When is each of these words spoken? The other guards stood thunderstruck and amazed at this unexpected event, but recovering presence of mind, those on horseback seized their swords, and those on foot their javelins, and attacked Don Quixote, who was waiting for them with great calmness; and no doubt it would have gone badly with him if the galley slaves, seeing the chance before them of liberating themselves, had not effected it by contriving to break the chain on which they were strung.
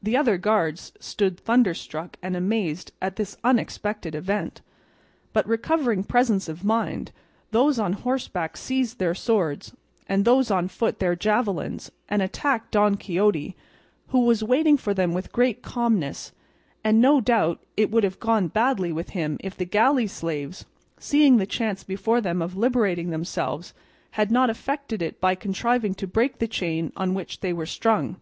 The 0.00 0.16
other 0.16 0.38
guards 0.38 0.92
stood 1.00 1.40
thunderstruck 1.40 2.16
and 2.22 2.36
amazed 2.36 2.92
at 3.02 3.16
this 3.16 3.36
unexpected 3.42 4.14
event, 4.14 4.60
but 5.32 5.44
recovering 5.48 6.04
presence 6.04 6.48
of 6.48 6.62
mind, 6.62 7.10
those 7.50 7.76
on 7.80 7.94
horseback 7.94 8.56
seized 8.56 9.00
their 9.00 9.16
swords, 9.16 9.72
and 10.08 10.24
those 10.24 10.48
on 10.48 10.68
foot 10.68 11.00
their 11.00 11.16
javelins, 11.16 11.90
and 12.08 12.22
attacked 12.22 12.70
Don 12.70 12.94
Quixote, 12.96 13.56
who 14.10 14.20
was 14.20 14.44
waiting 14.44 14.76
for 14.76 14.94
them 14.94 15.12
with 15.12 15.32
great 15.32 15.60
calmness; 15.60 16.30
and 16.84 17.00
no 17.00 17.20
doubt 17.20 17.58
it 17.76 17.90
would 17.90 18.04
have 18.04 18.20
gone 18.20 18.46
badly 18.46 18.92
with 18.92 19.10
him 19.10 19.38
if 19.40 19.56
the 19.56 19.64
galley 19.64 20.06
slaves, 20.06 20.64
seeing 21.00 21.38
the 21.38 21.46
chance 21.46 21.82
before 21.82 22.20
them 22.20 22.40
of 22.40 22.56
liberating 22.56 23.10
themselves, 23.10 23.74
had 24.12 24.30
not 24.30 24.50
effected 24.50 25.02
it 25.02 25.20
by 25.20 25.34
contriving 25.34 25.94
to 25.96 26.06
break 26.06 26.38
the 26.38 26.46
chain 26.46 26.92
on 26.96 27.12
which 27.12 27.40
they 27.40 27.52
were 27.52 27.66
strung. 27.66 28.14